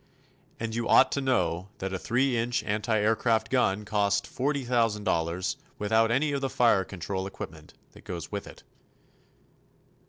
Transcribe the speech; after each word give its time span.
And 0.59 0.73
you 0.73 0.89
ought 0.89 1.11
to 1.11 1.21
know 1.21 1.69
that 1.77 1.93
a 1.93 1.99
three 1.99 2.35
inch 2.35 2.63
anti 2.63 2.97
aircraft 2.99 3.51
gun 3.51 3.85
costs 3.85 4.27
$40,000 4.27 5.57
without 5.77 6.09
any 6.09 6.31
of 6.31 6.41
the 6.41 6.49
fire 6.49 6.83
control 6.83 7.27
equipment 7.27 7.75
that 7.91 8.03
goes 8.03 8.31
with 8.31 8.47
it. 8.47 8.63